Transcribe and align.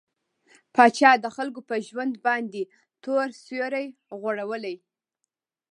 پاچا 0.75 1.11
د 1.23 1.25
خلکو 1.35 1.61
په 1.69 1.75
ژوند 1.87 2.13
باندې 2.25 2.61
تور 3.03 3.27
سيورى 3.43 3.85
غوړولى. 4.19 4.75